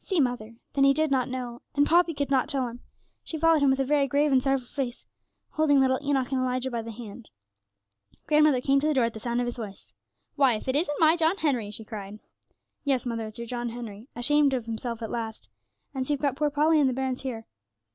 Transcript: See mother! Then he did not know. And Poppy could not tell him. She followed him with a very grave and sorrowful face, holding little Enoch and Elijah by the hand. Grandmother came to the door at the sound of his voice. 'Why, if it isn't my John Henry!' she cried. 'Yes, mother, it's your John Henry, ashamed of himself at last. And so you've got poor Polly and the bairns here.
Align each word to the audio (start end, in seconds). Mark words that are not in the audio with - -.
See 0.00 0.20
mother! 0.20 0.54
Then 0.72 0.84
he 0.84 0.94
did 0.94 1.10
not 1.10 1.28
know. 1.28 1.60
And 1.74 1.84
Poppy 1.86 2.14
could 2.14 2.30
not 2.30 2.48
tell 2.48 2.66
him. 2.66 2.80
She 3.22 3.36
followed 3.38 3.60
him 3.62 3.68
with 3.68 3.78
a 3.78 3.84
very 3.84 4.06
grave 4.08 4.32
and 4.32 4.42
sorrowful 4.42 4.68
face, 4.68 5.04
holding 5.50 5.80
little 5.80 5.98
Enoch 6.02 6.32
and 6.32 6.40
Elijah 6.40 6.70
by 6.70 6.80
the 6.80 6.90
hand. 6.92 7.28
Grandmother 8.26 8.62
came 8.62 8.80
to 8.80 8.86
the 8.86 8.94
door 8.94 9.04
at 9.04 9.12
the 9.12 9.20
sound 9.20 9.38
of 9.42 9.46
his 9.46 9.58
voice. 9.58 9.92
'Why, 10.34 10.54
if 10.54 10.66
it 10.66 10.76
isn't 10.76 10.98
my 10.98 11.14
John 11.14 11.36
Henry!' 11.36 11.70
she 11.70 11.84
cried. 11.84 12.20
'Yes, 12.84 13.04
mother, 13.04 13.26
it's 13.26 13.36
your 13.36 13.46
John 13.46 13.68
Henry, 13.68 14.08
ashamed 14.16 14.54
of 14.54 14.64
himself 14.64 15.02
at 15.02 15.10
last. 15.10 15.50
And 15.94 16.06
so 16.06 16.14
you've 16.14 16.22
got 16.22 16.36
poor 16.36 16.48
Polly 16.48 16.80
and 16.80 16.88
the 16.88 16.94
bairns 16.94 17.20
here. 17.20 17.44